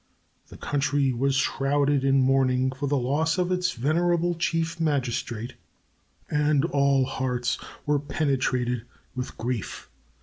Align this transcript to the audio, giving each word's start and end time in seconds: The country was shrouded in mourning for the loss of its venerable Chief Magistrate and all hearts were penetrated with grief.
The 0.47 0.57
country 0.57 1.13
was 1.13 1.35
shrouded 1.35 2.03
in 2.03 2.21
mourning 2.21 2.71
for 2.71 2.87
the 2.87 2.97
loss 2.97 3.37
of 3.37 3.51
its 3.51 3.73
venerable 3.73 4.33
Chief 4.33 4.79
Magistrate 4.79 5.53
and 6.27 6.65
all 6.65 7.05
hearts 7.05 7.59
were 7.85 7.99
penetrated 7.99 8.85
with 9.15 9.37
grief. 9.37 9.91